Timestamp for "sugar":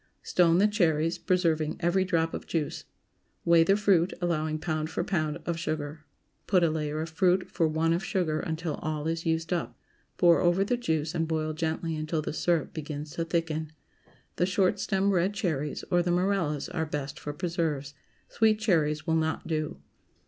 5.59-6.05, 8.03-8.39